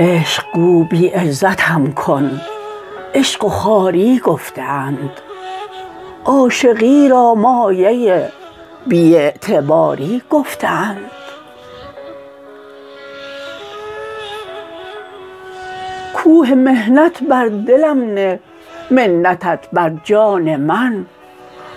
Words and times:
عشق 0.00 0.44
گو 0.52 0.84
بی 0.84 1.08
عزتم 1.08 1.92
کن 1.92 2.40
عشق 3.14 3.44
و 3.44 3.48
خواری 3.48 4.18
گفته 4.18 4.62
اند. 4.62 5.20
عاشقی 6.24 7.08
را 7.08 7.34
مایه 7.34 8.32
بی 8.86 9.16
اعتباری 9.16 10.22
گفته 10.30 10.68
اند. 10.68 11.19
کوه 16.22 16.54
محنت 16.54 17.22
بر 17.22 17.48
دلم 17.48 18.14
نه 18.14 18.40
منتت 18.90 19.68
بر 19.72 19.92
جان 20.04 20.56
من. 20.56 21.06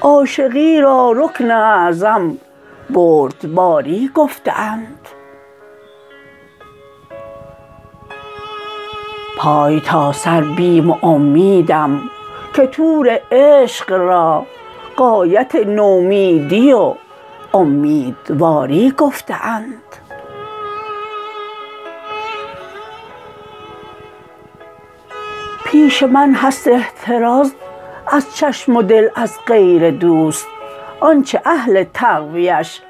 عاشقی 0.00 0.80
را 0.80 1.12
رکن 1.16 1.50
اعظم 1.50 2.36
بردباری 2.90 4.10
گفته 4.14 4.60
اند 4.60 5.08
پای 9.38 9.80
تا 9.80 10.12
سر 10.12 10.40
بیم 10.40 10.90
و 10.90 10.96
امیدم 11.02 12.00
که 12.54 12.66
طور 12.66 13.20
عشق 13.32 13.92
را 13.92 14.46
غایت 14.96 15.54
نومیدی 15.54 16.72
و 16.72 16.94
امیدواری 17.54 18.90
گفته 18.90 19.46
اند 19.46 19.82
پیش 25.74 26.02
من 26.02 26.34
هست 26.34 26.68
احتراز 26.68 27.54
از 28.06 28.36
چشم 28.36 28.76
و 28.76 28.82
دل 28.82 29.08
از 29.14 29.38
غیر 29.46 29.90
دوست. 29.90 30.46
آنچه 31.00 31.40
اهل 31.44 31.84
تقویش 31.94 32.80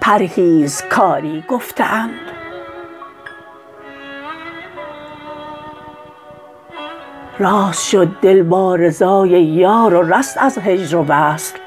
پرهیزکاری 0.00 1.44
گفته 1.48 1.84
اند 1.84 2.20
راست 7.38 7.88
شد 7.88 8.08
دل 8.22 8.42
با 8.42 8.74
رضای 8.74 9.30
یار 9.30 9.94
و 9.94 10.14
رست 10.14 10.38
از 10.38 10.58
هجر 10.58 10.96
و 10.96 11.04
وصل. 11.08 11.58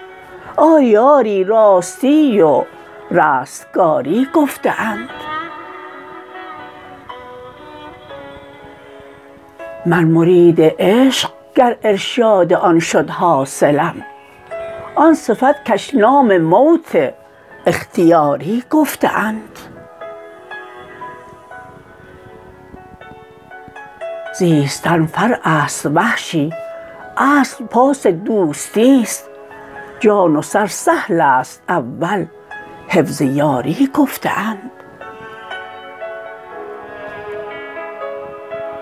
آری 0.58 0.98
آری 0.98 1.44
راستی 1.44 2.42
و 2.42 2.64
رستگاری 3.12 4.28
گفته 4.34 4.82
اند 4.82 5.10
من 9.86 10.04
مرید 10.04 10.62
عشق 10.62 11.30
گر 11.56 11.78
ارشاد 11.84 12.54
آن 12.54 12.80
شد 12.80 13.10
حاصلم 13.10 13.96
آن 14.96 15.14
صفت 15.14 15.64
کش 15.64 15.96
نام 15.96 16.38
موت 16.38 17.14
اختیاری 17.66 18.64
گفته 18.70 19.18
اند 19.18 19.60
زیستن 24.40 25.06
فرع 25.06 25.40
است 25.44 25.86
وحشی 25.86 26.54
اصل 27.18 27.66
پاس 27.66 28.08
دوستی 28.08 29.02
است 29.02 29.30
جان 30.00 30.36
و 30.36 30.42
سر 30.42 30.68
سهل 30.68 31.22
است 31.22 31.64
اول 31.70 32.26
حفظ 32.88 33.22
یاری 33.22 33.90
گفته 33.94 34.40
اند 34.40 34.72